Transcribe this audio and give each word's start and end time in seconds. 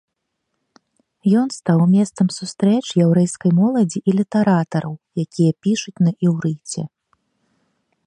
Ён 1.41 1.47
стаў 1.59 1.79
месцам 1.95 2.27
сустрэч 2.37 2.81
яўрэйскай 3.07 3.51
моладзі 3.61 3.99
і 4.09 4.19
літаратараў, 4.23 4.93
якія 5.25 5.51
пішуць 5.67 5.99
на 6.09 6.19
іўрыце. 6.29 6.81